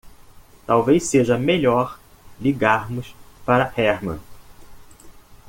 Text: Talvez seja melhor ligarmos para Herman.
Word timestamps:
Talvez 0.65 0.99
seja 1.03 1.37
melhor 1.37 1.99
ligarmos 2.41 3.15
para 3.45 3.71
Herman. 3.77 4.19